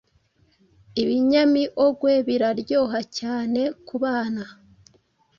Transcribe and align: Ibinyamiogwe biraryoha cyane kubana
Ibinyamiogwe 1.01 2.13
biraryoha 2.27 2.99
cyane 3.17 3.61
kubana 3.87 4.43